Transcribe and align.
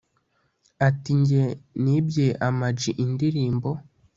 Ati 0.87 1.11
“Njye 1.19 1.43
nibye 1.83 2.27
Ama 2.47 2.67
G 2.79 2.81
indirimbo 3.03 3.69